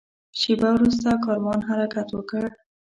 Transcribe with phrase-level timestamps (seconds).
[0.39, 2.43] شېبه وروسته کاروان حرکت وکړ.